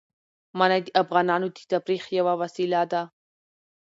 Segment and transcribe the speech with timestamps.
[0.57, 3.01] منی د افغانانو د تفریح یوه وسیله ده.